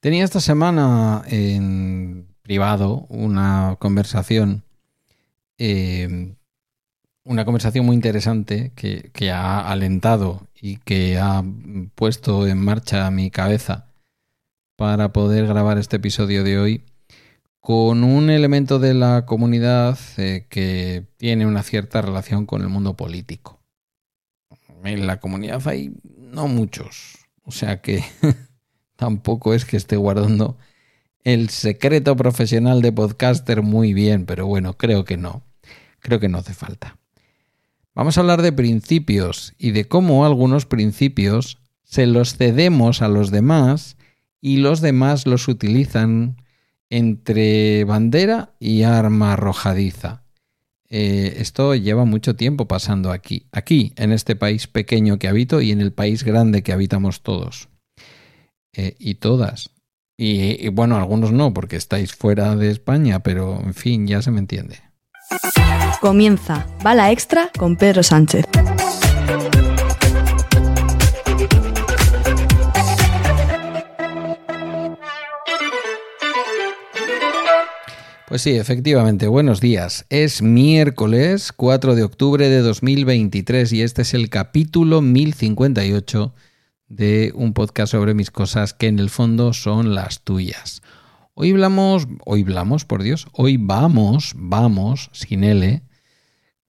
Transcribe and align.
Tenía 0.00 0.24
esta 0.24 0.40
semana 0.40 1.22
en 1.26 2.26
privado 2.40 3.06
una 3.10 3.76
conversación, 3.78 4.64
eh, 5.58 6.36
una 7.22 7.44
conversación 7.44 7.84
muy 7.84 7.96
interesante 7.96 8.72
que, 8.74 9.10
que, 9.12 9.30
ha 9.30 9.60
alentado 9.70 10.48
y 10.58 10.78
que 10.78 11.18
ha 11.18 11.44
puesto 11.94 12.46
en 12.46 12.64
marcha 12.64 13.10
mi 13.10 13.30
cabeza 13.30 13.92
para 14.74 15.12
poder 15.12 15.46
grabar 15.46 15.76
este 15.76 15.96
episodio 15.96 16.44
de 16.44 16.58
hoy 16.58 16.84
con 17.60 18.02
un 18.02 18.30
elemento 18.30 18.78
de 18.78 18.94
la 18.94 19.26
comunidad 19.26 19.98
eh, 20.16 20.46
que 20.48 21.06
tiene 21.18 21.46
una 21.46 21.62
cierta 21.62 22.00
relación 22.00 22.46
con 22.46 22.62
el 22.62 22.68
mundo 22.68 22.96
político. 22.96 23.60
En 24.82 25.06
la 25.06 25.20
comunidad 25.20 25.60
hay 25.68 25.92
no 26.16 26.48
muchos, 26.48 27.18
o 27.44 27.50
sea 27.50 27.82
que 27.82 28.02
tampoco 29.00 29.54
es 29.54 29.64
que 29.64 29.78
esté 29.78 29.96
guardando 29.96 30.58
el 31.24 31.48
secreto 31.48 32.16
profesional 32.16 32.82
de 32.82 32.92
podcaster 32.92 33.62
muy 33.62 33.94
bien, 33.94 34.26
pero 34.26 34.46
bueno, 34.46 34.76
creo 34.76 35.06
que 35.06 35.16
no, 35.16 35.42
creo 36.00 36.20
que 36.20 36.28
no 36.28 36.36
hace 36.36 36.52
falta. 36.52 36.98
Vamos 37.94 38.18
a 38.18 38.20
hablar 38.20 38.42
de 38.42 38.52
principios 38.52 39.54
y 39.56 39.70
de 39.70 39.86
cómo 39.86 40.26
algunos 40.26 40.66
principios 40.66 41.56
se 41.82 42.06
los 42.06 42.36
cedemos 42.36 43.00
a 43.00 43.08
los 43.08 43.30
demás 43.30 43.96
y 44.38 44.58
los 44.58 44.82
demás 44.82 45.26
los 45.26 45.48
utilizan 45.48 46.36
entre 46.90 47.84
bandera 47.84 48.54
y 48.60 48.82
arma 48.82 49.32
arrojadiza. 49.32 50.24
Eh, 50.90 51.36
esto 51.38 51.74
lleva 51.74 52.04
mucho 52.04 52.36
tiempo 52.36 52.68
pasando 52.68 53.12
aquí, 53.12 53.46
aquí, 53.50 53.94
en 53.96 54.12
este 54.12 54.36
país 54.36 54.66
pequeño 54.66 55.18
que 55.18 55.28
habito 55.28 55.62
y 55.62 55.70
en 55.70 55.80
el 55.80 55.94
país 55.94 56.22
grande 56.22 56.62
que 56.62 56.74
habitamos 56.74 57.22
todos. 57.22 57.70
Eh, 58.74 58.94
y 58.98 59.14
todas. 59.16 59.70
Y, 60.16 60.64
y 60.64 60.68
bueno, 60.68 60.96
algunos 60.96 61.32
no, 61.32 61.52
porque 61.52 61.76
estáis 61.76 62.14
fuera 62.14 62.54
de 62.56 62.70
España, 62.70 63.20
pero 63.20 63.60
en 63.60 63.74
fin, 63.74 64.06
ya 64.06 64.22
se 64.22 64.30
me 64.30 64.38
entiende. 64.38 64.78
Comienza 66.00 66.66
Bala 66.82 67.10
Extra 67.10 67.50
con 67.58 67.76
Pedro 67.76 68.02
Sánchez. 68.02 68.46
Pues 78.30 78.42
sí, 78.42 78.52
efectivamente, 78.56 79.26
buenos 79.26 79.60
días. 79.60 80.06
Es 80.08 80.40
miércoles 80.40 81.52
4 81.52 81.96
de 81.96 82.04
octubre 82.04 82.48
de 82.48 82.60
2023 82.60 83.72
y 83.72 83.82
este 83.82 84.02
es 84.02 84.14
el 84.14 84.30
capítulo 84.30 85.02
1058 85.02 86.32
de 86.90 87.32
un 87.34 87.54
podcast 87.54 87.92
sobre 87.92 88.12
mis 88.12 88.30
cosas 88.30 88.74
que 88.74 88.88
en 88.88 88.98
el 88.98 89.08
fondo 89.08 89.54
son 89.54 89.94
las 89.94 90.22
tuyas. 90.22 90.82
Hoy 91.34 91.52
hablamos, 91.52 92.08
hoy 92.26 92.42
hablamos, 92.42 92.84
por 92.84 93.02
Dios, 93.02 93.28
hoy 93.32 93.56
vamos, 93.56 94.34
vamos, 94.36 95.08
sin 95.12 95.44
L, 95.44 95.82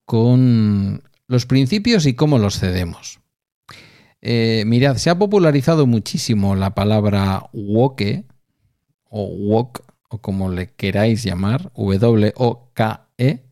con 0.05 1.03
los 1.27 1.45
principios 1.45 2.05
y 2.05 2.13
cómo 2.13 2.37
los 2.37 2.59
cedemos. 2.59 3.19
Eh, 4.21 4.63
mirad, 4.67 4.97
se 4.97 5.09
ha 5.09 5.17
popularizado 5.17 5.87
muchísimo 5.87 6.55
la 6.55 6.75
palabra 6.75 7.49
woke 7.51 8.23
o 9.09 9.25
woke 9.25 9.83
o 10.07 10.21
como 10.21 10.49
le 10.49 10.73
queráis 10.73 11.23
llamar, 11.23 11.71
W-O-K-E, 11.75 13.45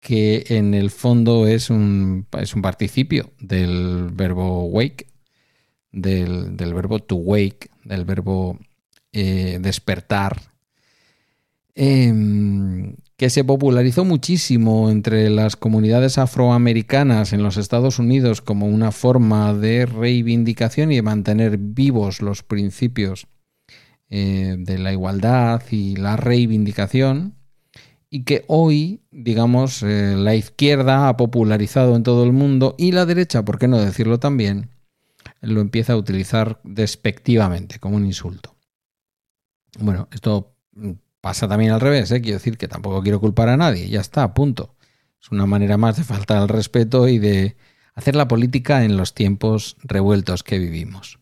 que 0.00 0.44
en 0.48 0.74
el 0.74 0.90
fondo 0.90 1.46
es 1.46 1.70
un, 1.70 2.26
es 2.38 2.54
un 2.54 2.62
participio 2.62 3.30
del 3.40 4.10
verbo 4.12 4.64
wake, 4.64 5.06
del, 6.00 6.74
verbo 6.74 6.98
to 6.98 7.16
wake, 7.16 7.70
del 7.84 8.04
verbo 8.04 8.58
eh, 9.12 9.58
despertar, 9.60 10.40
em, 11.74 12.96
que 13.16 13.30
se 13.30 13.42
popularizó 13.44 14.04
muchísimo 14.04 14.90
entre 14.90 15.28
las 15.28 15.56
comunidades 15.56 16.18
afroamericanas 16.18 17.32
en 17.32 17.42
los 17.42 17.56
Estados 17.56 17.98
Unidos 17.98 18.40
como 18.40 18.66
una 18.66 18.92
forma 18.92 19.54
de 19.54 19.86
reivindicación 19.86 20.92
y 20.92 20.96
de 20.96 21.02
mantener 21.02 21.58
vivos 21.58 22.22
los 22.22 22.42
principios 22.42 23.26
eh, 24.10 24.56
de 24.58 24.78
la 24.78 24.92
igualdad 24.92 25.62
y 25.70 25.96
la 25.96 26.16
reivindicación 26.16 27.34
y 28.10 28.24
que 28.24 28.44
hoy, 28.46 29.02
digamos, 29.10 29.82
eh, 29.82 30.14
la 30.16 30.34
izquierda 30.34 31.08
ha 31.08 31.16
popularizado 31.16 31.96
en 31.96 32.02
todo 32.02 32.24
el 32.24 32.32
mundo 32.32 32.74
y 32.78 32.92
la 32.92 33.04
derecha, 33.04 33.44
por 33.44 33.58
qué 33.58 33.68
no 33.68 33.78
decirlo 33.78 34.18
también, 34.18 34.70
lo 35.40 35.60
empieza 35.60 35.92
a 35.92 35.96
utilizar 35.96 36.60
despectivamente, 36.64 37.78
como 37.78 37.96
un 37.96 38.06
insulto. 38.06 38.56
Bueno, 39.78 40.08
esto 40.12 40.54
pasa 41.20 41.48
también 41.48 41.72
al 41.72 41.80
revés, 41.80 42.10
¿eh? 42.10 42.20
quiero 42.20 42.38
decir 42.38 42.56
que 42.56 42.68
tampoco 42.68 43.02
quiero 43.02 43.20
culpar 43.20 43.48
a 43.48 43.56
nadie, 43.56 43.88
ya 43.88 44.00
está, 44.00 44.34
punto. 44.34 44.74
Es 45.20 45.30
una 45.30 45.46
manera 45.46 45.76
más 45.76 45.96
de 45.96 46.04
faltar 46.04 46.38
al 46.38 46.48
respeto 46.48 47.08
y 47.08 47.18
de 47.18 47.56
hacer 47.94 48.14
la 48.14 48.28
política 48.28 48.84
en 48.84 48.96
los 48.96 49.14
tiempos 49.14 49.76
revueltos 49.82 50.42
que 50.42 50.58
vivimos. 50.58 51.18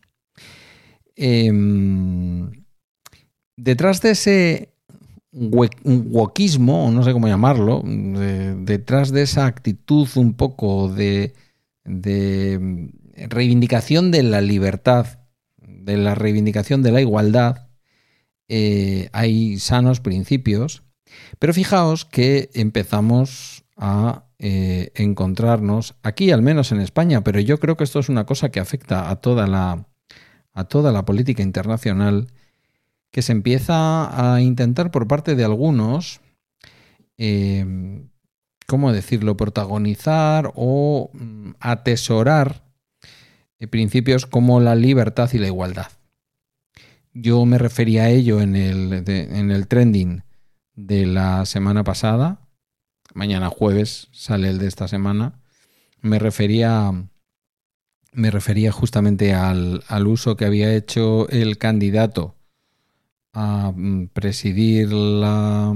Eh, 1.15 1.51
detrás 3.55 4.01
de 4.01 4.11
ese 4.11 4.73
wokismo, 5.31 6.89
no 6.91 7.03
sé 7.03 7.13
cómo 7.13 7.27
llamarlo, 7.27 7.83
detrás 7.83 9.11
de 9.11 9.23
esa 9.23 9.45
actitud 9.45 10.07
un 10.15 10.33
poco 10.33 10.89
de, 10.89 11.33
reivindicación 13.29 14.11
de 14.11 14.23
la 14.23 14.41
libertad, 14.41 15.19
de 15.57 15.97
la 15.97 16.15
reivindicación 16.15 16.83
de 16.83 16.91
la 16.91 17.01
igualdad, 17.01 17.67
eh, 18.49 19.09
hay 19.11 19.59
sanos 19.59 19.99
principios, 19.99 20.83
pero 21.39 21.53
fijaos 21.53 22.05
que 22.05 22.49
empezamos 22.53 23.65
a 23.75 24.25
eh, 24.39 24.91
encontrarnos 24.95 25.95
aquí, 26.03 26.31
al 26.31 26.41
menos 26.41 26.71
en 26.71 26.79
España, 26.79 27.23
pero 27.23 27.39
yo 27.39 27.59
creo 27.59 27.75
que 27.75 27.83
esto 27.83 27.99
es 27.99 28.09
una 28.09 28.25
cosa 28.25 28.49
que 28.49 28.59
afecta 28.59 29.09
a 29.09 29.17
toda 29.17 29.47
la, 29.47 29.87
a 30.53 30.63
toda 30.65 30.91
la 30.91 31.05
política 31.05 31.43
internacional, 31.43 32.27
que 33.11 33.21
se 33.21 33.31
empieza 33.31 34.33
a 34.35 34.41
intentar 34.41 34.91
por 34.91 35.07
parte 35.07 35.35
de 35.35 35.43
algunos, 35.43 36.21
eh, 37.17 38.05
¿cómo 38.67 38.91
decirlo?, 38.93 39.37
protagonizar 39.37 40.51
o 40.55 41.09
mm, 41.13 41.51
atesorar 41.59 42.66
principios 43.65 44.27
como 44.27 44.59
la 44.59 44.75
libertad 44.75 45.29
y 45.33 45.39
la 45.39 45.47
igualdad. 45.47 45.87
Yo 47.13 47.43
me 47.45 47.57
refería 47.57 48.03
a 48.03 48.09
ello 48.09 48.41
en 48.41 48.55
el, 48.55 49.03
en 49.07 49.49
el 49.49 49.67
trending 49.67 50.21
de 50.75 51.07
la 51.07 51.45
semana 51.45 51.83
pasada. 51.83 52.47
Mañana 53.15 53.49
jueves 53.49 54.09
sale 54.11 54.49
el 54.49 54.59
de 54.59 54.67
esta 54.67 54.87
semana. 54.87 55.41
Me 56.01 56.19
refería, 56.19 56.91
me 58.11 58.29
refería 58.29 58.71
justamente 58.71 59.33
al, 59.33 59.83
al 59.87 60.05
uso 60.05 60.37
que 60.37 60.45
había 60.45 60.75
hecho 60.75 61.27
el 61.29 61.57
candidato 61.57 62.35
a 63.33 63.71
mm, 63.75 64.09
presidir 64.09 64.91
la 64.91 65.73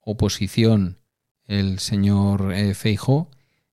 oposición 0.00 0.98
el 1.46 1.78
señor 1.78 2.52
eh, 2.54 2.74
Feijo, 2.74 3.30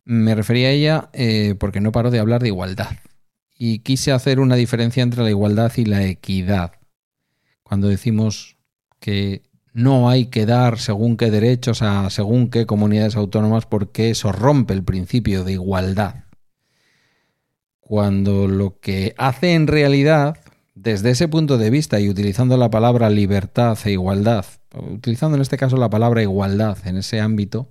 me 0.09 0.33
refería 0.33 0.69
a 0.69 0.71
ella 0.71 1.09
eh, 1.13 1.53
porque 1.59 1.81
no 1.81 1.91
paró 1.91 2.09
de 2.09 2.17
hablar 2.17 2.41
de 2.41 2.47
igualdad. 2.47 2.89
Y 3.55 3.79
quise 3.79 4.11
hacer 4.11 4.39
una 4.39 4.55
diferencia 4.55 5.03
entre 5.03 5.21
la 5.21 5.29
igualdad 5.29 5.71
y 5.75 5.85
la 5.85 6.03
equidad. 6.03 6.71
Cuando 7.61 7.89
decimos 7.89 8.57
que 8.99 9.43
no 9.71 10.09
hay 10.09 10.25
que 10.25 10.47
dar 10.47 10.79
según 10.79 11.15
qué 11.15 11.29
derechos 11.29 11.83
a 11.83 12.09
según 12.09 12.49
qué 12.49 12.65
comunidades 12.65 13.15
autónomas 13.15 13.67
porque 13.67 14.09
eso 14.09 14.31
rompe 14.31 14.73
el 14.73 14.83
principio 14.83 15.43
de 15.43 15.51
igualdad. 15.51 16.23
Cuando 17.79 18.47
lo 18.47 18.79
que 18.79 19.13
hace 19.15 19.53
en 19.53 19.67
realidad 19.67 20.37
desde 20.73 21.11
ese 21.11 21.27
punto 21.27 21.59
de 21.59 21.69
vista 21.69 21.99
y 21.99 22.09
utilizando 22.09 22.57
la 22.57 22.71
palabra 22.71 23.11
libertad 23.11 23.77
e 23.85 23.91
igualdad, 23.91 24.45
utilizando 24.73 25.35
en 25.35 25.43
este 25.43 25.57
caso 25.57 25.77
la 25.77 25.91
palabra 25.91 26.23
igualdad 26.23 26.79
en 26.87 26.97
ese 26.97 27.19
ámbito, 27.19 27.69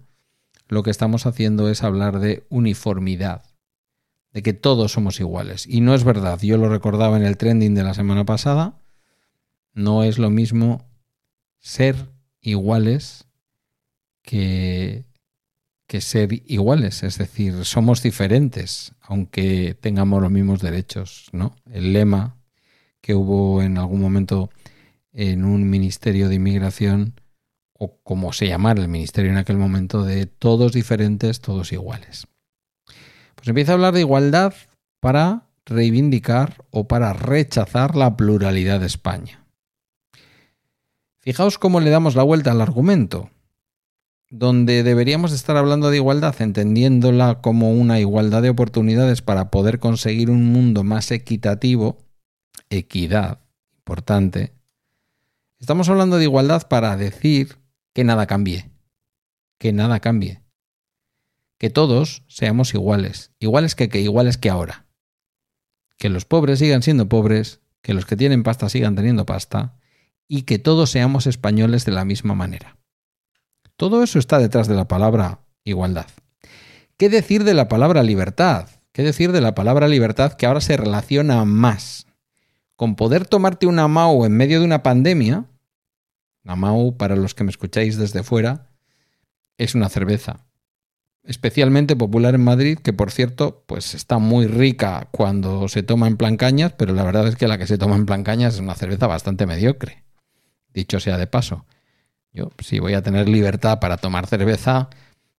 lo 0.69 0.82
que 0.82 0.91
estamos 0.91 1.26
haciendo 1.26 1.69
es 1.69 1.82
hablar 1.82 2.20
de 2.20 2.47
uniformidad, 2.50 3.43
de 4.32 4.43
que 4.43 4.53
todos 4.53 4.93
somos 4.93 5.19
iguales. 5.20 5.67
Y 5.67 5.81
no 5.81 5.94
es 5.94 6.05
verdad, 6.05 6.38
yo 6.41 6.56
lo 6.59 6.69
recordaba 6.69 7.17
en 7.17 7.25
el 7.25 7.37
trending 7.37 7.75
de 7.75 7.82
la 7.82 7.94
semana 7.94 8.25
pasada, 8.25 8.79
no 9.73 10.05
es 10.05 10.19
lo 10.19 10.31
mismo 10.31 10.87
ser 11.59 11.97
iguales 12.41 13.26
que, 14.23 15.05
que 15.87 16.00
ser 16.00 16.43
iguales, 16.47 17.03
es 17.03 17.19
decir, 17.19 17.65
somos 17.65 18.03
diferentes, 18.03 18.93
aunque 19.00 19.75
tengamos 19.81 20.23
los 20.23 20.31
mismos 20.31 20.61
derechos, 20.61 21.29
¿no? 21.32 21.56
El 21.70 21.94
lema 21.94 22.37
que 23.00 23.15
hubo 23.15 23.62
en 23.62 23.79
algún 23.79 24.00
momento 24.00 24.50
en 25.12 25.44
un 25.44 25.69
ministerio 25.70 26.29
de 26.29 26.35
inmigración, 26.35 27.15
o 27.78 27.96
como 28.02 28.32
se 28.32 28.48
llamara 28.48 28.82
el 28.82 28.88
ministerio 28.88 29.30
en 29.30 29.38
aquel 29.38 29.56
momento, 29.56 30.04
de 30.04 30.26
todos 30.26 30.72
diferentes, 30.72 31.40
todos 31.40 31.72
iguales. 31.72 32.26
Pues 33.36 33.48
empieza 33.48 33.72
a 33.72 33.75
hablar 33.76 33.94
de 33.94 34.00
igualdad 34.00 34.52
para 35.00 35.46
reivindicar 35.64 36.64
o 36.70 36.88
para 36.88 37.12
rechazar 37.12 37.94
la 37.94 38.16
pluralidad 38.16 38.80
de 38.80 38.86
España. 38.86 39.44
Fijaos 41.20 41.58
cómo 41.58 41.80
le 41.80 41.90
damos 41.90 42.16
la 42.16 42.25
vuelta 42.25 42.50
al 42.50 42.60
argumento, 42.60 43.30
donde 44.31 44.82
deberíamos 44.82 45.32
estar 45.32 45.56
hablando 45.56 45.90
de 45.90 45.96
igualdad, 45.96 46.34
entendiéndola 46.40 47.40
como 47.40 47.70
una 47.70 48.00
igualdad 48.00 48.42
de 48.42 48.50
oportunidades 48.50 49.22
para 49.22 49.50
poder 49.50 49.78
conseguir 49.78 50.31
un 50.31 50.52
mundo 50.52 50.84
más 50.84 51.10
equitativo, 51.12 51.98
equidad, 52.70 53.38
importante. 53.76 54.52
Estamos 55.60 55.88
hablando 55.88 56.19
de 56.19 56.24
igualdad 56.24 56.66
para 56.69 56.96
decir 56.96 57.56
que 57.98 58.04
nada 58.04 58.28
cambie, 58.28 58.70
que 59.58 59.72
nada 59.72 59.98
cambie, 59.98 60.40
que 61.58 61.68
todos 61.68 62.22
seamos 62.28 62.72
iguales, 62.72 63.32
iguales 63.40 63.74
que, 63.74 63.88
que 63.88 64.00
iguales 64.00 64.38
que 64.38 64.50
ahora, 64.50 64.86
que 65.96 66.08
los 66.08 66.24
pobres 66.24 66.60
sigan 66.60 66.82
siendo 66.82 67.08
pobres, 67.08 67.60
que 67.82 67.94
los 67.94 68.06
que 68.06 68.14
tienen 68.14 68.44
pasta 68.44 68.68
sigan 68.68 68.94
teniendo 68.94 69.26
pasta 69.26 69.80
y 70.28 70.42
que 70.42 70.60
todos 70.60 70.90
seamos 70.90 71.26
españoles 71.26 71.84
de 71.86 71.90
la 71.90 72.04
misma 72.04 72.36
manera. 72.36 72.78
Todo 73.76 74.04
eso 74.04 74.20
está 74.20 74.38
detrás 74.38 74.68
de 74.68 74.76
la 74.76 74.86
palabra 74.86 75.40
igualdad. 75.64 76.06
¿Qué 76.98 77.08
decir 77.08 77.42
de 77.42 77.54
la 77.54 77.66
palabra 77.66 78.04
libertad? 78.04 78.68
¿Qué 78.92 79.02
decir 79.02 79.32
de 79.32 79.40
la 79.40 79.56
palabra 79.56 79.88
libertad 79.88 80.34
que 80.34 80.46
ahora 80.46 80.60
se 80.60 80.76
relaciona 80.76 81.44
más 81.44 82.06
con 82.76 82.94
poder 82.94 83.26
tomarte 83.26 83.66
una 83.66 83.88
MAU 83.88 84.24
en 84.24 84.36
medio 84.36 84.60
de 84.60 84.66
una 84.66 84.84
pandemia? 84.84 85.46
La 86.44 86.56
MAU, 86.56 86.96
para 86.96 87.17
los 87.17 87.35
que 87.35 87.44
me 87.44 87.50
escucháis 87.50 87.99
desde 87.99 88.23
fuera, 88.23 88.70
es 89.56 89.75
una 89.75 89.88
cerveza 89.88 90.49
especialmente 91.29 91.94
popular 91.94 92.35
en 92.35 92.43
Madrid, 92.43 92.79
que 92.79 92.94
por 92.94 93.11
cierto, 93.11 93.62
pues 93.67 93.94
está 93.94 94.19
muy 94.19 94.46
rica 94.46 95.08
cuando 95.11 95.69
se 95.69 95.82
toma 95.82 96.08
en 96.08 96.17
plan 96.17 96.38
cañas, 96.38 96.73
pero 96.73 96.94
la 96.94 97.05
verdad 97.05 97.29
es 97.29 97.37
que 97.37 97.46
la 97.46 97.58
que 97.58 97.67
se 97.67 97.76
toma 97.76 97.96
en 97.96 98.06
plan 98.06 98.25
cañas 98.25 98.55
es 98.55 98.61
una 98.61 98.75
cerveza 98.75 99.06
bastante 99.06 99.46
mediocre. 99.46 100.05
Dicho 100.73 101.00
sea 101.00 101.19
de 101.19 101.26
paso. 101.26 101.67
Yo, 102.32 102.50
si 102.64 102.79
voy 102.79 102.94
a 102.94 103.02
tener 103.02 103.29
libertad 103.29 103.79
para 103.79 103.99
tomar 103.99 104.26
cerveza, 104.26 104.88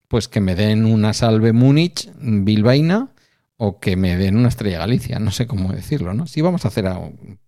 pues 0.07 0.27
que 0.27 0.41
me 0.41 0.53
den 0.55 0.85
una 0.85 1.13
salve 1.13 1.53
Múnich, 1.53 2.11
bilbaína, 2.19 3.09
o 3.57 3.79
que 3.79 3.95
me 3.95 4.15
den 4.15 4.37
una 4.37 4.49
estrella 4.49 4.77
Galicia, 4.77 5.17
no 5.17 5.31
sé 5.31 5.47
cómo 5.47 5.73
decirlo, 5.73 6.13
¿no? 6.13 6.27
Si 6.27 6.41
vamos 6.41 6.65
a 6.65 6.67
hacer 6.67 6.85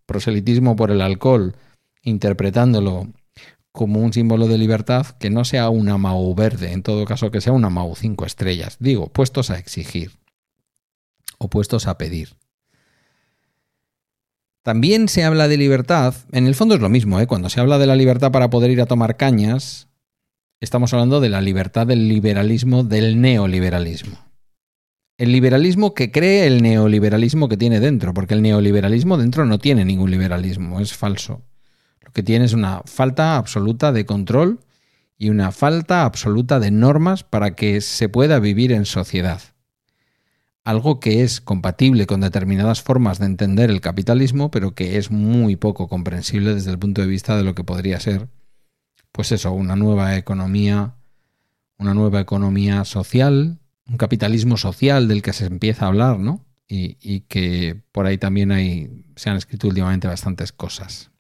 proselitismo 0.08 0.76
por 0.76 0.90
el 0.90 1.02
alcohol, 1.02 1.56
interpretándolo 2.02 3.08
como 3.72 4.02
un 4.02 4.12
símbolo 4.12 4.48
de 4.48 4.58
libertad 4.58 5.08
que 5.18 5.30
no 5.30 5.46
sea 5.46 5.70
una 5.70 5.98
MAU 5.98 6.36
verde, 6.36 6.74
en 6.74 6.84
todo 6.84 7.06
caso 7.06 7.32
que 7.32 7.42
sea 7.42 7.54
una 7.54 7.70
MAU 7.70 7.96
5 7.96 8.26
estrellas. 8.26 8.78
Digo, 8.80 9.08
puestos 9.08 9.50
a 9.50 9.58
exigir 9.58 10.12
o 11.38 11.50
puestos 11.50 11.88
a 11.88 11.98
pedir. 11.98 12.36
También 14.64 15.08
se 15.08 15.24
habla 15.24 15.48
de 15.48 15.58
libertad, 15.58 16.14
en 16.32 16.46
el 16.46 16.54
fondo 16.54 16.76
es 16.76 16.82
lo 16.82 16.90
mismo, 16.90 17.20
¿eh? 17.20 17.26
cuando 17.26 17.50
se 17.50 17.60
habla 17.60 17.80
de 17.80 17.88
la 17.88 17.96
libertad 17.96 18.32
para 18.32 18.52
poder 18.52 18.70
ir 18.70 18.82
a 18.82 18.86
tomar 18.86 19.18
cañas, 19.18 19.88
estamos 20.60 20.94
hablando 20.94 21.20
de 21.20 21.30
la 21.30 21.42
libertad 21.42 21.88
del 21.88 22.08
liberalismo, 22.08 22.84
del 22.84 23.20
neoliberalismo. 23.20 24.20
El 25.18 25.32
liberalismo 25.32 25.96
que 25.96 26.12
cree 26.12 26.46
el 26.46 26.62
neoliberalismo 26.62 27.50
que 27.50 27.58
tiene 27.58 27.80
dentro, 27.80 28.14
porque 28.14 28.36
el 28.36 28.44
neoliberalismo 28.44 29.18
dentro 29.18 29.46
no 29.46 29.58
tiene 29.58 29.86
ningún 29.86 30.12
liberalismo, 30.12 30.80
es 30.80 30.94
falso 30.94 31.42
que 32.14 32.24
tiene 32.24 32.54
una 32.54 32.82
falta 32.86 33.38
absoluta 33.38 33.92
de 33.92 34.06
control 34.06 34.60
y 35.18 35.30
una 35.30 35.52
falta 35.52 36.04
absoluta 36.04 36.60
de 36.60 36.72
normas 36.72 37.24
para 37.24 37.56
que 37.56 37.82
se 37.82 38.10
pueda 38.10 38.40
vivir 38.40 38.72
en 38.72 38.86
sociedad. 38.86 39.42
Algo 40.64 41.00
que 41.00 41.24
es 41.24 41.42
compatible 41.42 42.08
con 42.08 42.22
determinadas 42.22 42.82
formas 42.82 43.20
de 43.20 43.26
entender 43.28 43.70
el 43.70 43.82
capitalismo, 43.82 44.52
pero 44.52 44.74
que 44.74 44.98
es 44.98 45.12
muy 45.12 45.56
poco 45.56 45.88
comprensible 45.88 46.54
desde 46.56 46.72
el 46.72 46.80
punto 46.80 47.02
de 47.02 47.08
vista 47.08 47.38
de 47.38 47.44
lo 47.44 47.56
que 47.56 47.64
podría 47.64 48.00
ser, 48.00 48.30
pues 49.12 49.32
eso, 49.32 49.52
una 49.52 49.76
nueva 49.76 50.18
economía, 50.18 50.96
una 51.78 51.94
nueva 51.94 52.20
economía 52.20 52.86
social, 52.86 53.60
un 53.88 53.98
capitalismo 53.98 54.58
social 54.58 55.08
del 55.08 55.22
que 55.22 55.34
se 55.34 55.46
empieza 55.46 55.86
a 55.86 55.90
hablar, 55.90 56.20
¿no? 56.20 56.46
Y, 56.68 56.98
y 57.02 57.22
que 57.22 57.84
por 57.92 58.06
ahí 58.06 58.18
también 58.18 58.52
hay, 58.52 59.06
se 59.16 59.30
han 59.30 59.38
escrito 59.38 59.68
últimamente 59.68 60.08
bastantes 60.08 60.52
cosas. 60.52 61.12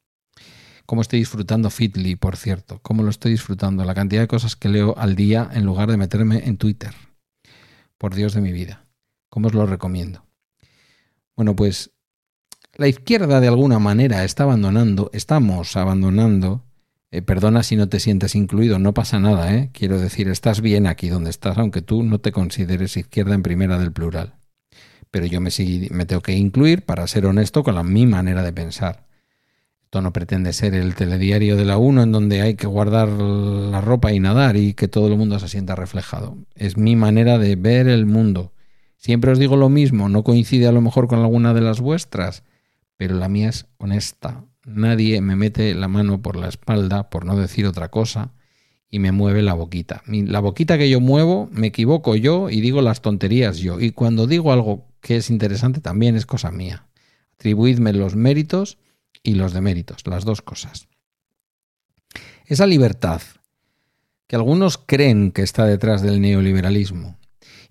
Cómo 0.91 1.03
estoy 1.03 1.19
disfrutando 1.19 1.69
Fitly, 1.69 2.17
por 2.17 2.35
cierto. 2.35 2.81
Cómo 2.81 3.01
lo 3.01 3.11
estoy 3.11 3.31
disfrutando. 3.31 3.85
La 3.85 3.95
cantidad 3.95 4.23
de 4.23 4.27
cosas 4.27 4.57
que 4.57 4.67
leo 4.67 4.93
al 4.97 5.15
día 5.15 5.49
en 5.53 5.63
lugar 5.63 5.89
de 5.89 5.95
meterme 5.95 6.41
en 6.49 6.57
Twitter. 6.57 6.93
Por 7.97 8.13
Dios 8.13 8.33
de 8.33 8.41
mi 8.41 8.51
vida. 8.51 8.83
¿Cómo 9.29 9.47
os 9.47 9.53
lo 9.53 9.65
recomiendo? 9.65 10.25
Bueno, 11.37 11.55
pues 11.55 11.91
la 12.75 12.89
izquierda 12.89 13.39
de 13.39 13.47
alguna 13.47 13.79
manera 13.79 14.25
está 14.25 14.43
abandonando, 14.43 15.09
estamos 15.13 15.77
abandonando. 15.77 16.65
Eh, 17.09 17.21
perdona 17.21 17.63
si 17.63 17.77
no 17.77 17.87
te 17.87 18.01
sientes 18.01 18.35
incluido, 18.35 18.77
no 18.77 18.93
pasa 18.93 19.17
nada, 19.17 19.55
¿eh? 19.55 19.69
Quiero 19.71 19.97
decir, 19.97 20.27
estás 20.27 20.59
bien 20.59 20.87
aquí 20.87 21.07
donde 21.07 21.29
estás, 21.29 21.57
aunque 21.57 21.81
tú 21.81 22.03
no 22.03 22.19
te 22.19 22.33
consideres 22.33 22.97
izquierda 22.97 23.33
en 23.33 23.43
primera 23.43 23.79
del 23.79 23.93
plural. 23.93 24.35
Pero 25.09 25.25
yo 25.25 25.39
me, 25.39 25.51
me 25.91 26.05
tengo 26.05 26.21
que 26.21 26.35
incluir 26.35 26.83
para 26.83 27.07
ser 27.07 27.27
honesto 27.27 27.63
con 27.63 27.75
la, 27.75 27.83
mi 27.83 28.05
manera 28.05 28.43
de 28.43 28.51
pensar. 28.51 29.09
Esto 29.91 30.01
no 30.01 30.13
pretende 30.13 30.53
ser 30.53 30.73
el 30.73 30.95
telediario 30.95 31.57
de 31.57 31.65
la 31.65 31.77
1 31.77 32.03
en 32.03 32.13
donde 32.13 32.39
hay 32.39 32.55
que 32.55 32.65
guardar 32.65 33.09
la 33.09 33.81
ropa 33.81 34.13
y 34.13 34.21
nadar 34.21 34.55
y 34.55 34.73
que 34.73 34.87
todo 34.87 35.07
el 35.07 35.17
mundo 35.17 35.37
se 35.37 35.49
sienta 35.49 35.75
reflejado. 35.75 36.37
Es 36.55 36.77
mi 36.77 36.95
manera 36.95 37.37
de 37.37 37.57
ver 37.57 37.89
el 37.89 38.05
mundo. 38.05 38.53
Siempre 38.95 39.33
os 39.33 39.37
digo 39.37 39.57
lo 39.57 39.67
mismo, 39.67 40.07
no 40.07 40.23
coincide 40.23 40.65
a 40.67 40.71
lo 40.71 40.79
mejor 40.79 41.09
con 41.09 41.19
alguna 41.19 41.53
de 41.53 41.59
las 41.59 41.81
vuestras, 41.81 42.43
pero 42.95 43.15
la 43.15 43.27
mía 43.27 43.49
es 43.49 43.65
honesta. 43.79 44.45
Nadie 44.63 45.19
me 45.19 45.35
mete 45.35 45.75
la 45.75 45.89
mano 45.89 46.21
por 46.21 46.37
la 46.37 46.47
espalda, 46.47 47.09
por 47.09 47.25
no 47.25 47.35
decir 47.35 47.65
otra 47.65 47.89
cosa, 47.89 48.31
y 48.89 48.99
me 48.99 49.11
mueve 49.11 49.41
la 49.41 49.55
boquita. 49.55 50.03
La 50.07 50.39
boquita 50.39 50.77
que 50.77 50.89
yo 50.89 51.01
muevo, 51.01 51.49
me 51.51 51.67
equivoco 51.67 52.15
yo 52.15 52.49
y 52.49 52.61
digo 52.61 52.81
las 52.81 53.01
tonterías 53.01 53.57
yo. 53.57 53.81
Y 53.81 53.91
cuando 53.91 54.25
digo 54.25 54.53
algo 54.53 54.87
que 55.01 55.17
es 55.17 55.29
interesante, 55.29 55.81
también 55.81 56.15
es 56.15 56.25
cosa 56.25 56.49
mía. 56.49 56.85
Atribuidme 57.33 57.91
los 57.91 58.15
méritos 58.15 58.77
y 59.23 59.35
los 59.35 59.53
deméritos, 59.53 60.05
las 60.07 60.25
dos 60.25 60.41
cosas. 60.41 60.87
Esa 62.45 62.67
libertad 62.67 63.21
que 64.27 64.35
algunos 64.35 64.77
creen 64.77 65.31
que 65.31 65.41
está 65.41 65.65
detrás 65.65 66.01
del 66.01 66.21
neoliberalismo 66.21 67.17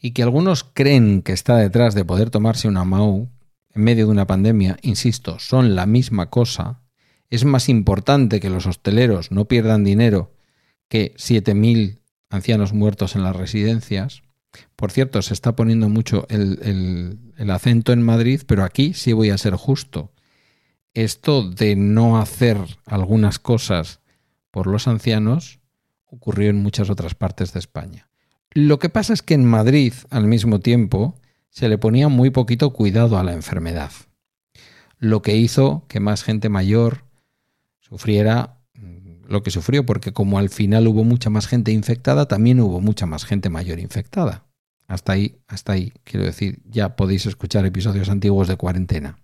y 0.01 0.13
que 0.13 0.23
algunos 0.23 0.65
creen 0.65 1.23
que 1.23 1.33
está 1.33 1.57
detrás 1.57 1.95
de 1.95 2.05
poder 2.05 2.31
tomarse 2.31 2.69
una 2.69 2.85
MAU 2.85 3.29
en 3.75 3.83
medio 3.83 4.07
de 4.07 4.13
una 4.13 4.27
pandemia, 4.27 4.77
insisto, 4.83 5.39
son 5.39 5.75
la 5.75 5.87
misma 5.87 6.31
cosa, 6.31 6.83
es 7.29 7.45
más 7.45 7.69
importante 7.69 8.41
que 8.41 8.51
los 8.51 8.67
hosteleros 8.67 9.31
no 9.31 9.47
pierdan 9.47 9.85
dinero 9.85 10.35
que 10.89 11.15
7.000 11.17 12.01
ancianos 12.29 12.73
muertos 12.73 13.15
en 13.15 13.23
las 13.23 13.37
residencias. 13.37 14.23
Por 14.75 14.91
cierto, 14.91 15.23
se 15.23 15.35
está 15.35 15.55
poniendo 15.55 15.89
mucho 15.89 16.27
el, 16.29 16.59
el, 16.63 17.19
el 17.37 17.51
acento 17.51 17.93
en 17.93 18.03
Madrid, 18.03 18.43
pero 18.47 18.65
aquí 18.65 18.95
sí 18.95 19.13
voy 19.13 19.31
a 19.31 19.39
ser 19.39 19.55
justo 19.55 20.13
esto 20.95 21.49
de 21.49 21.77
no 21.77 22.19
hacer 22.19 22.59
algunas 22.87 23.39
cosas 23.39 24.01
por 24.51 24.67
los 24.67 24.89
ancianos 24.89 25.61
ocurrió 26.07 26.51
en 26.51 26.57
muchas 26.57 26.91
otras 26.91 27.15
partes 27.15 27.53
de 27.53 27.61
España. 27.61 28.09
Lo 28.53 28.79
que 28.79 28.89
pasa 28.89 29.13
es 29.13 29.23
que 29.23 29.35
en 29.35 29.45
Madrid, 29.45 29.93
al 30.11 30.27
mismo 30.27 30.59
tiempo, 30.59 31.15
se 31.51 31.69
le 31.69 31.79
ponía 31.79 32.09
muy 32.09 32.31
poquito 32.31 32.73
cuidado 32.73 33.19
a 33.19 33.25
la 33.25 33.33
enfermedad, 33.33 33.93
lo 34.99 35.23
que 35.23 35.37
hizo 35.37 35.85
que 35.89 36.01
más 36.01 36.25
gente 36.25 36.49
mayor 36.49 37.05
sufriera 37.79 38.61
mm, 38.75 39.25
lo 39.29 39.43
que 39.43 39.51
sufrió, 39.51 39.87
porque 39.87 40.13
como 40.13 40.39
al 40.39 40.51
final 40.51 40.89
hubo 40.89 41.05
mucha 41.05 41.31
más 41.31 41.47
gente 41.47 41.73
infectada, 41.73 42.27
también 42.27 42.61
hubo 42.61 42.81
mucha 42.81 43.07
más 43.07 43.25
gente 43.25 43.49
mayor 43.49 43.79
infectada. 43.79 44.47
Hasta 44.89 45.13
ahí, 45.13 45.39
hasta 45.47 45.73
ahí, 45.73 45.93
quiero 46.03 46.27
decir, 46.27 46.61
ya 46.65 46.97
podéis 46.97 47.27
escuchar 47.27 47.65
episodios 47.65 48.09
antiguos 48.09 48.49
de 48.49 48.57
cuarentena. 48.57 49.19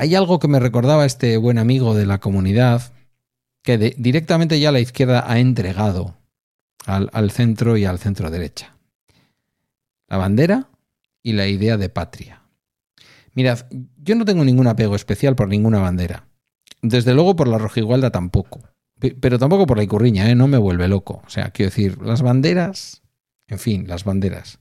Hay 0.00 0.14
algo 0.14 0.38
que 0.38 0.48
me 0.48 0.60
recordaba 0.60 1.04
este 1.04 1.36
buen 1.36 1.58
amigo 1.58 1.94
de 1.94 2.06
la 2.06 2.20
comunidad, 2.20 2.94
que 3.62 3.76
directamente 3.76 4.58
ya 4.58 4.72
la 4.72 4.80
izquierda 4.80 5.30
ha 5.30 5.38
entregado 5.40 6.16
al, 6.86 7.30
centro 7.30 7.76
y 7.76 7.84
al 7.84 7.98
centro 7.98 8.30
derecha. 8.30 8.78
La 10.08 10.16
bandera 10.16 10.70
y 11.22 11.34
la 11.34 11.48
idea 11.48 11.76
de 11.76 11.90
patria. 11.90 12.40
Mirad, 13.34 13.66
yo 13.98 14.14
no 14.14 14.24
tengo 14.24 14.42
ningún 14.42 14.68
apego 14.68 14.96
especial 14.96 15.36
por 15.36 15.48
ninguna 15.48 15.80
bandera. 15.80 16.26
Desde 16.80 17.12
luego 17.12 17.36
por 17.36 17.48
la 17.48 17.58
rojigualda 17.58 18.08
tampoco. 18.08 18.62
Pero 18.98 19.38
tampoco 19.38 19.66
por 19.66 19.76
la 19.76 19.82
icurriña, 19.82 20.30
¿eh? 20.30 20.34
no 20.34 20.48
me 20.48 20.56
vuelve 20.56 20.88
loco. 20.88 21.20
O 21.26 21.28
sea, 21.28 21.50
quiero 21.50 21.68
decir, 21.68 22.00
las 22.00 22.22
banderas, 22.22 23.02
en 23.48 23.58
fin, 23.58 23.86
las 23.86 24.04
banderas. 24.04 24.60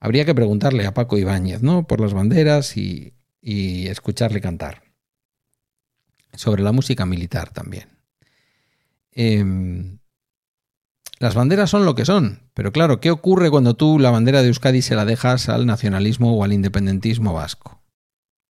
Habría 0.00 0.24
que 0.24 0.34
preguntarle 0.34 0.86
a 0.86 0.94
Paco 0.94 1.18
Ibáñez, 1.18 1.60
¿no? 1.60 1.86
Por 1.86 2.00
las 2.00 2.14
banderas 2.14 2.78
y 2.78 3.12
y 3.44 3.88
escucharle 3.88 4.40
cantar. 4.40 4.82
Sobre 6.32 6.62
la 6.62 6.72
música 6.72 7.04
militar 7.04 7.50
también. 7.50 7.88
Em, 9.12 9.98
las 11.18 11.34
banderas 11.34 11.70
son 11.70 11.84
lo 11.84 11.94
que 11.94 12.04
son, 12.04 12.50
pero 12.54 12.72
claro, 12.72 13.00
¿qué 13.00 13.10
ocurre 13.10 13.50
cuando 13.50 13.74
tú 13.74 13.98
la 13.98 14.10
bandera 14.10 14.42
de 14.42 14.48
Euskadi 14.48 14.82
se 14.82 14.96
la 14.96 15.04
dejas 15.04 15.48
al 15.48 15.66
nacionalismo 15.66 16.36
o 16.36 16.42
al 16.42 16.52
independentismo 16.52 17.34
vasco? 17.34 17.82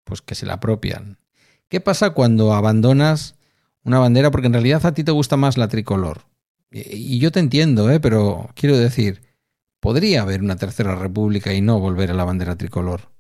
Pues 0.05 0.23
que 0.23 0.35
se 0.35 0.47
la 0.47 0.55
apropian. 0.55 1.19
¿Qué 1.69 1.81
pasa 1.81 2.11
cuando 2.11 2.55
abandonas 2.55 3.35
una 3.85 3.99
bandera 3.99 4.31
porque 4.31 4.47
en 4.47 4.55
realidad 4.55 4.85
a 4.87 4.95
ti 4.95 5.05
te 5.05 5.13
gusta 5.13 5.37
más 5.37 5.59
la 5.59 5.69
tricolor. 5.69 6.23
Y 6.71 7.19
yo 7.19 7.31
te 7.31 7.39
entiendo, 7.39 7.91
¿eh? 7.91 8.01
pero 8.01 8.51
quiero 8.57 8.77
decir, 8.77 9.23
podría 9.79 10.23
haber 10.23 10.41
una 10.41 10.57
tercera 10.57 10.97
república 10.97 11.53
y 11.53 11.61
no 11.61 11.79
volver 11.79 12.11
a 12.11 12.15
la 12.15 12.25
bandera 12.25 12.57
tricolor. 12.57 13.14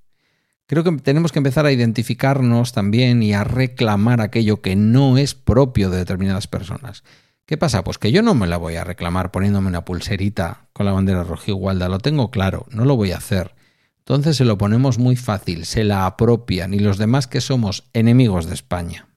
Creo 0.67 0.83
que 0.83 0.93
tenemos 0.93 1.31
que 1.31 1.39
empezar 1.41 1.67
a 1.67 1.73
identificarnos 1.73 2.73
también 2.73 3.23
y 3.23 3.35
a 3.35 3.45
reclamar 3.45 4.21
aquello 4.21 4.63
que 4.63 4.77
no 4.77 5.19
es 5.19 5.35
propio 5.35 5.91
de 5.91 5.99
determinadas 5.99 6.47
personas. 6.47 7.05
¿Qué 7.47 7.59
pasa? 7.59 7.85
Pues 7.85 7.99
que 7.99 8.11
yo 8.11 8.23
no 8.23 8.35
me 8.35 8.47
la 8.47 8.57
voy 8.57 8.77
a 8.77 8.85
reclamar 8.85 9.31
poniéndome 9.31 9.69
una 9.69 9.85
pulserita 9.85 10.69
con 10.73 10.87
la 10.87 10.93
bandera 10.93 11.25
roja 11.25 11.51
igualda, 11.51 11.91
lo 11.91 11.99
tengo 11.99 12.31
claro, 12.31 12.67
no 12.71 12.87
lo 12.87 12.97
voy 12.97 13.13
a 13.13 13.19
hacer. 13.19 13.55
Entonces 13.99 14.37
se 14.37 14.47
lo 14.47 14.57
ponemos 14.57 14.99
muy 14.99 15.17
fácil, 15.17 15.67
se 15.67 15.85
la 15.85 16.07
apropian 16.07 16.73
y 16.73 16.79
los 16.79 16.97
demás 16.97 17.27
que 17.27 17.43
somos 17.43 17.85
enemigos 17.93 18.47
de 18.47 18.55
España. 18.55 19.09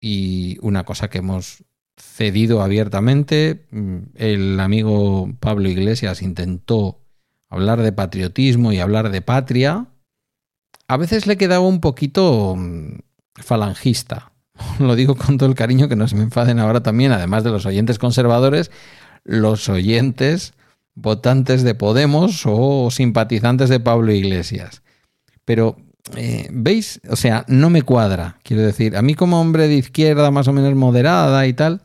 Y 0.00 0.58
una 0.62 0.84
cosa 0.84 1.08
que 1.08 1.18
hemos 1.18 1.62
cedido 1.96 2.62
abiertamente, 2.62 3.66
mm, 3.70 3.98
el 4.16 4.58
amigo 4.58 5.32
Pablo 5.38 5.68
Iglesias 5.68 6.22
intentó 6.22 7.01
hablar 7.52 7.82
de 7.82 7.92
patriotismo 7.92 8.72
y 8.72 8.80
hablar 8.80 9.10
de 9.10 9.20
patria, 9.20 9.86
a 10.88 10.96
veces 10.96 11.26
le 11.26 11.36
quedaba 11.36 11.66
un 11.66 11.80
poquito 11.80 12.56
mm, 12.56 13.00
falangista. 13.34 14.32
Lo 14.78 14.96
digo 14.96 15.16
con 15.16 15.36
todo 15.36 15.50
el 15.50 15.54
cariño 15.54 15.86
que 15.86 15.96
no 15.96 16.08
se 16.08 16.16
me 16.16 16.22
enfaden 16.22 16.58
ahora 16.58 16.82
también, 16.82 17.12
además 17.12 17.44
de 17.44 17.50
los 17.50 17.66
oyentes 17.66 17.98
conservadores, 17.98 18.70
los 19.24 19.68
oyentes 19.68 20.54
votantes 20.94 21.62
de 21.62 21.74
Podemos 21.74 22.42
o 22.46 22.90
simpatizantes 22.90 23.68
de 23.68 23.80
Pablo 23.80 24.12
Iglesias. 24.12 24.82
Pero, 25.44 25.76
eh, 26.16 26.48
¿veis? 26.50 27.02
O 27.10 27.16
sea, 27.16 27.44
no 27.48 27.68
me 27.68 27.82
cuadra. 27.82 28.38
Quiero 28.44 28.62
decir, 28.62 28.96
a 28.96 29.02
mí 29.02 29.14
como 29.14 29.40
hombre 29.40 29.68
de 29.68 29.74
izquierda 29.74 30.30
más 30.30 30.48
o 30.48 30.54
menos 30.54 30.74
moderada 30.74 31.46
y 31.46 31.52
tal, 31.52 31.82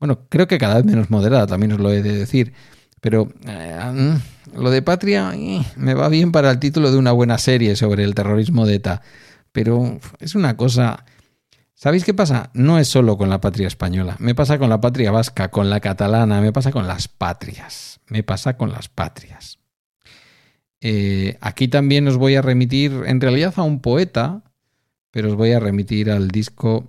bueno, 0.00 0.20
creo 0.30 0.48
que 0.48 0.58
cada 0.58 0.76
vez 0.76 0.86
menos 0.86 1.10
moderada, 1.10 1.46
también 1.46 1.72
os 1.72 1.80
lo 1.80 1.92
he 1.92 2.02
de 2.02 2.16
decir, 2.16 2.54
pero 3.02 3.28
eh, 3.48 4.16
lo 4.54 4.70
de 4.70 4.80
patria 4.80 5.32
eh, 5.34 5.60
me 5.74 5.92
va 5.92 6.08
bien 6.08 6.30
para 6.30 6.52
el 6.52 6.60
título 6.60 6.92
de 6.92 6.98
una 6.98 7.10
buena 7.10 7.36
serie 7.36 7.74
sobre 7.74 8.04
el 8.04 8.14
terrorismo 8.14 8.64
de 8.64 8.76
ETA, 8.76 9.02
pero 9.50 9.98
es 10.20 10.36
una 10.36 10.56
cosa... 10.56 11.04
¿Sabéis 11.74 12.04
qué 12.04 12.14
pasa? 12.14 12.50
No 12.54 12.78
es 12.78 12.86
solo 12.86 13.18
con 13.18 13.28
la 13.28 13.40
patria 13.40 13.66
española, 13.66 14.14
me 14.20 14.36
pasa 14.36 14.56
con 14.56 14.70
la 14.70 14.80
patria 14.80 15.10
vasca, 15.10 15.50
con 15.50 15.68
la 15.68 15.80
catalana, 15.80 16.40
me 16.40 16.52
pasa 16.52 16.70
con 16.70 16.86
las 16.86 17.08
patrias, 17.08 17.98
me 18.06 18.22
pasa 18.22 18.56
con 18.56 18.70
las 18.70 18.88
patrias. 18.88 19.58
Eh, 20.80 21.38
aquí 21.40 21.66
también 21.66 22.06
os 22.06 22.16
voy 22.16 22.36
a 22.36 22.42
remitir, 22.42 22.92
en 23.06 23.20
realidad 23.20 23.54
a 23.56 23.64
un 23.64 23.80
poeta, 23.80 24.44
pero 25.10 25.30
os 25.30 25.34
voy 25.34 25.50
a 25.50 25.58
remitir 25.58 26.08
al 26.08 26.28
disco 26.28 26.88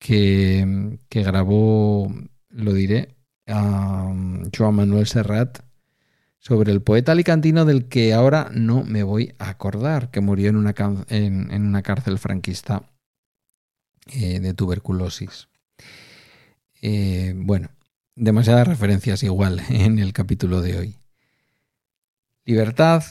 que 0.00 0.98
grabó, 1.12 2.12
lo 2.50 2.72
diré, 2.72 3.17
a 3.48 4.12
Joan 4.56 4.74
Manuel 4.74 5.06
Serrat 5.06 5.60
sobre 6.38 6.72
el 6.72 6.82
poeta 6.82 7.12
alicantino 7.12 7.64
del 7.64 7.88
que 7.88 8.14
ahora 8.14 8.50
no 8.52 8.84
me 8.84 9.02
voy 9.02 9.34
a 9.38 9.50
acordar, 9.50 10.10
que 10.10 10.20
murió 10.20 10.48
en 10.48 10.56
una, 10.56 11.82
cárcel 11.82 12.18
franquista 12.18 12.84
eh, 14.06 14.40
de 14.40 14.54
tuberculosis. 14.54 15.48
Eh, 16.80 17.34
bueno, 17.36 17.70
demasiadas 18.14 18.68
referencias 18.68 19.22
igual 19.22 19.60
en 19.68 19.98
el 19.98 20.12
capítulo 20.12 20.60
de 20.60 20.78
hoy. 20.78 20.96
Libertad, 22.44 23.02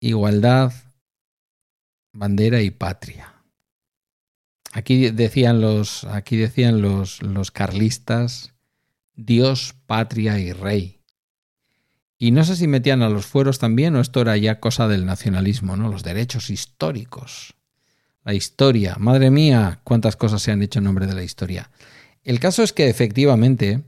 igualdad, 0.00 0.72
bandera 2.12 2.62
y 2.62 2.70
patria. 2.70 3.34
Aquí 4.72 5.10
decían 5.10 5.60
los, 5.60 6.04
aquí 6.04 6.36
decían 6.36 6.80
los, 6.80 7.22
los 7.22 7.50
carlistas, 7.50 8.54
Dios, 9.24 9.74
patria 9.86 10.38
y 10.38 10.52
rey. 10.52 11.00
Y 12.18 12.32
no 12.32 12.44
sé 12.44 12.56
si 12.56 12.66
metían 12.66 13.02
a 13.02 13.08
los 13.08 13.26
fueros 13.26 13.58
también 13.58 13.96
o 13.96 14.00
esto 14.00 14.20
era 14.20 14.36
ya 14.36 14.60
cosa 14.60 14.88
del 14.88 15.06
nacionalismo, 15.06 15.76
¿no? 15.76 15.88
Los 15.88 16.02
derechos 16.02 16.50
históricos. 16.50 17.54
La 18.24 18.34
historia. 18.34 18.96
Madre 18.98 19.30
mía, 19.30 19.80
cuántas 19.84 20.16
cosas 20.16 20.42
se 20.42 20.52
han 20.52 20.62
hecho 20.62 20.80
en 20.80 20.84
nombre 20.84 21.06
de 21.06 21.14
la 21.14 21.22
historia. 21.22 21.70
El 22.22 22.38
caso 22.38 22.62
es 22.62 22.74
que 22.74 22.88
efectivamente, 22.88 23.84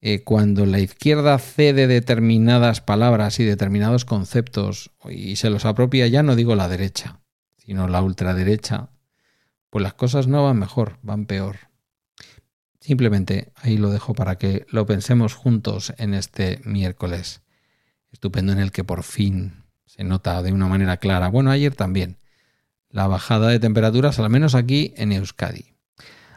eh, 0.00 0.22
cuando 0.22 0.66
la 0.66 0.78
izquierda 0.78 1.38
cede 1.38 1.88
determinadas 1.88 2.80
palabras 2.80 3.40
y 3.40 3.44
determinados 3.44 4.04
conceptos 4.04 4.92
y 5.10 5.36
se 5.36 5.50
los 5.50 5.64
apropia, 5.64 6.06
ya 6.06 6.22
no 6.22 6.36
digo 6.36 6.54
la 6.54 6.68
derecha, 6.68 7.20
sino 7.56 7.88
la 7.88 8.02
ultraderecha, 8.02 8.90
pues 9.70 9.82
las 9.82 9.94
cosas 9.94 10.28
no 10.28 10.44
van 10.44 10.58
mejor, 10.58 10.98
van 11.02 11.26
peor. 11.26 11.67
Simplemente 12.88 13.52
ahí 13.56 13.76
lo 13.76 13.90
dejo 13.90 14.14
para 14.14 14.38
que 14.38 14.64
lo 14.70 14.86
pensemos 14.86 15.34
juntos 15.34 15.92
en 15.98 16.14
este 16.14 16.62
miércoles 16.64 17.42
estupendo 18.10 18.50
en 18.54 18.60
el 18.60 18.72
que 18.72 18.82
por 18.82 19.02
fin 19.02 19.64
se 19.84 20.04
nota 20.04 20.42
de 20.42 20.54
una 20.54 20.68
manera 20.68 20.96
clara, 20.96 21.28
bueno, 21.28 21.50
ayer 21.50 21.74
también, 21.74 22.16
la 22.88 23.06
bajada 23.06 23.50
de 23.50 23.60
temperaturas, 23.60 24.18
al 24.18 24.30
menos 24.30 24.54
aquí 24.54 24.94
en 24.96 25.12
Euskadi. 25.12 25.74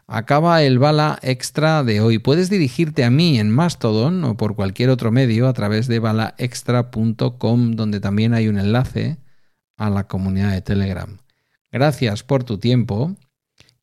Acaba 0.07 0.61
el 0.61 0.77
bala 0.77 1.19
extra 1.21 1.85
de 1.85 2.01
hoy. 2.01 2.19
Puedes 2.19 2.49
dirigirte 2.49 3.05
a 3.05 3.09
mí 3.09 3.39
en 3.39 3.49
Mastodon 3.49 4.21
o 4.25 4.35
por 4.35 4.57
cualquier 4.57 4.89
otro 4.89 5.09
medio 5.09 5.47
a 5.47 5.53
través 5.53 5.87
de 5.87 5.99
balaextra.com, 5.99 7.71
donde 7.77 8.01
también 8.01 8.33
hay 8.33 8.49
un 8.49 8.59
enlace 8.59 9.19
a 9.77 9.89
la 9.89 10.09
comunidad 10.09 10.51
de 10.51 10.61
Telegram. 10.61 11.17
Gracias 11.71 12.23
por 12.23 12.43
tu 12.43 12.57
tiempo 12.57 13.15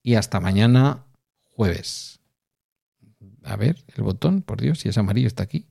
y 0.02 0.16
hasta 0.16 0.38
mañana 0.38 1.06
jueves. 1.44 2.17
A 3.48 3.56
ver, 3.56 3.76
el 3.96 4.02
botón, 4.02 4.42
por 4.42 4.60
Dios, 4.60 4.80
si 4.80 4.90
es 4.90 4.98
amarillo 4.98 5.26
está 5.26 5.42
aquí. 5.42 5.64